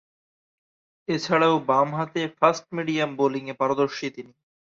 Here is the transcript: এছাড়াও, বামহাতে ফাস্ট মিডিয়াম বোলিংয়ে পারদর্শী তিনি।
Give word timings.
এছাড়াও, 1.07 1.55
বামহাতে 1.69 2.21
ফাস্ট 2.37 2.65
মিডিয়াম 2.75 3.09
বোলিংয়ে 3.19 3.53
পারদর্শী 3.53 4.07
তিনি। 4.15 4.33